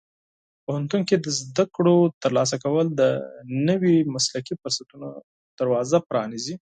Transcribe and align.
پوهنتون 0.65 1.01
کې 1.07 1.15
د 1.19 1.27
زده 1.41 1.65
کړو 1.75 1.95
ترلاسه 2.23 2.55
کول 2.63 2.85
د 2.99 3.01
نوي 3.67 3.95
مسلکي 4.13 4.53
فرصتونو 4.61 5.07
دروازه 5.59 5.97
پرانیزي. 6.09 6.55